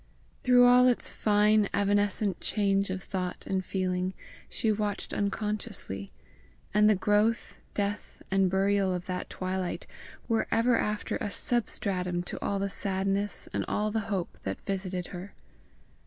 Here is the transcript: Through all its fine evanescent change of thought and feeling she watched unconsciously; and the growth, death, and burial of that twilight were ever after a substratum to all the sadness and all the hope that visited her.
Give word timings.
Through 0.41 0.65
all 0.65 0.87
its 0.87 1.11
fine 1.11 1.69
evanescent 1.75 2.41
change 2.41 2.89
of 2.89 3.03
thought 3.03 3.45
and 3.45 3.63
feeling 3.63 4.15
she 4.49 4.71
watched 4.71 5.13
unconsciously; 5.13 6.09
and 6.73 6.89
the 6.89 6.95
growth, 6.95 7.59
death, 7.75 8.23
and 8.31 8.49
burial 8.49 8.95
of 8.95 9.05
that 9.05 9.29
twilight 9.29 9.85
were 10.27 10.47
ever 10.51 10.75
after 10.75 11.17
a 11.17 11.29
substratum 11.29 12.23
to 12.23 12.43
all 12.43 12.57
the 12.57 12.67
sadness 12.67 13.47
and 13.53 13.63
all 13.67 13.91
the 13.91 13.99
hope 14.09 14.39
that 14.41 14.65
visited 14.65 15.05
her. 15.13 15.35